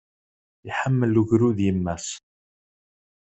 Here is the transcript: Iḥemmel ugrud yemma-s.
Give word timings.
Iḥemmel 0.69 1.13
ugrud 1.21 1.57
yemma-s. 1.65 2.07